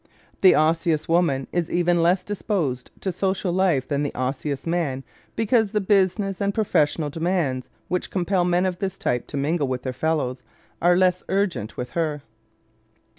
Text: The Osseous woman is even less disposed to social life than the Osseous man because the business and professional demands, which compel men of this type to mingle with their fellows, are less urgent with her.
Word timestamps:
The 0.41 0.55
Osseous 0.55 1.07
woman 1.07 1.45
is 1.51 1.69
even 1.69 2.01
less 2.01 2.23
disposed 2.23 2.89
to 3.01 3.11
social 3.11 3.53
life 3.53 3.87
than 3.87 4.01
the 4.01 4.11
Osseous 4.15 4.65
man 4.65 5.03
because 5.35 5.73
the 5.73 5.79
business 5.79 6.41
and 6.41 6.51
professional 6.55 7.11
demands, 7.11 7.69
which 7.87 8.09
compel 8.09 8.43
men 8.43 8.65
of 8.65 8.79
this 8.79 8.97
type 8.97 9.27
to 9.27 9.37
mingle 9.37 9.67
with 9.67 9.83
their 9.83 9.93
fellows, 9.93 10.41
are 10.81 10.97
less 10.97 11.21
urgent 11.29 11.77
with 11.77 11.91
her. 11.91 12.23